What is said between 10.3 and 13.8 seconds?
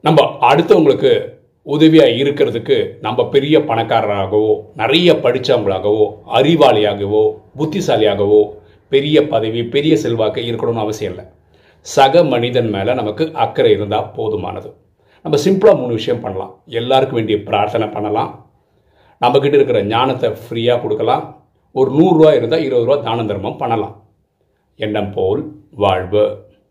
இருக்கணும்னு அவசியம் இல்லை. சக மனிதன் மேலே நமக்கு அக்கறை